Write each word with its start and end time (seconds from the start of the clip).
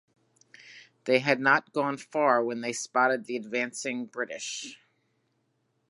They 1.03 1.19
had 1.19 1.39
not 1.39 1.73
gone 1.73 1.97
far 1.97 2.43
when 2.43 2.61
they 2.61 2.73
spotted 2.73 3.25
the 3.25 3.35
advancing 3.37 4.07
British. 4.07 4.79